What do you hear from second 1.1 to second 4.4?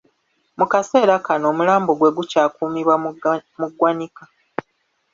kano, omulambo gwe gukyakuumibwa mu ggwanika.